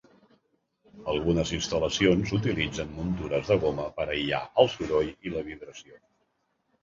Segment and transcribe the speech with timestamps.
[1.11, 6.01] Algunes instal·lacions utilitzen muntures de goma per aïllar el soroll i la vibració.